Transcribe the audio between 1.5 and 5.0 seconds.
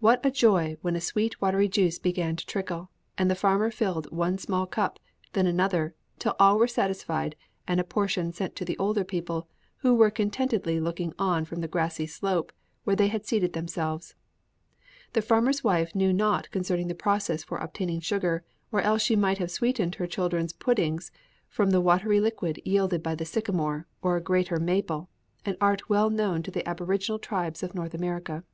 juice began to trickle! and the farmer filled one small cup,